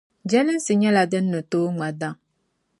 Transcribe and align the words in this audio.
Jɛlinsi 0.29 0.73
nyɛla 0.81 1.01
din 1.11 1.25
nitooi 1.31 1.71
ŋma 1.73 1.87
daŋ. 1.99 2.13